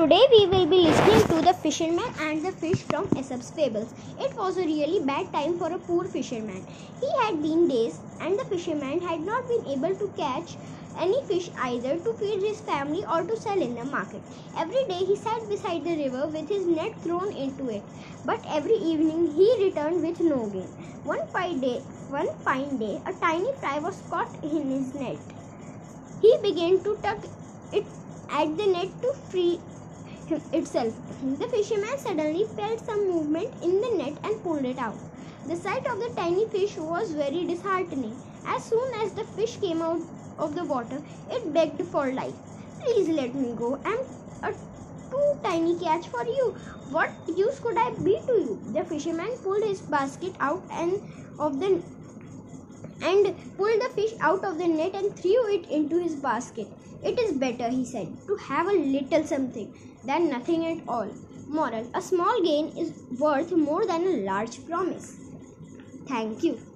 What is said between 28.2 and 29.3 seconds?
at the net to